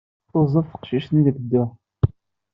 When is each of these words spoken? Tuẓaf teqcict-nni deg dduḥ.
Tuẓaf 0.29 0.67
teqcict-nni 0.71 1.21
deg 1.29 1.35
dduḥ. 1.41 1.71